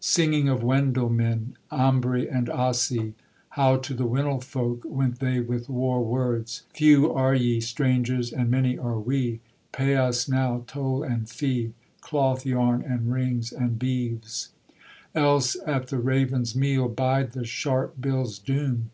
Singing 0.00 0.48
of 0.48 0.62
Wendel 0.62 1.10
men, 1.10 1.54
Ambri 1.70 2.26
and 2.26 2.46
Assi; 2.48 3.12
How 3.50 3.76
to 3.76 3.92
the 3.92 4.06
Winilfolk 4.06 4.82
Went 4.86 5.18
they 5.18 5.40
with 5.40 5.68
war 5.68 6.02
words, 6.02 6.62
'Few 6.72 7.12
are 7.12 7.34
ye, 7.34 7.60
strangers, 7.60 8.32
And 8.32 8.50
many 8.50 8.78
are 8.78 8.98
we: 8.98 9.40
Pay 9.72 9.94
us 9.96 10.26
now 10.26 10.64
toll 10.66 11.02
and 11.02 11.28
fee, 11.28 11.74
Cloth 12.00 12.46
yarn, 12.46 12.80
and 12.80 13.12
rings, 13.12 13.52
and 13.52 13.78
beeves: 13.78 14.48
Else 15.14 15.54
at 15.66 15.88
the 15.88 15.98
raven's 15.98 16.56
meal 16.56 16.88
Bide 16.88 17.32
the 17.32 17.44
sharp 17.44 18.00
bill's 18.00 18.38
doom.' 18.38 18.88